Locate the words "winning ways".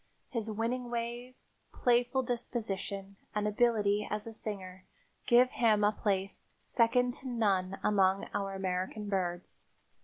0.49-1.45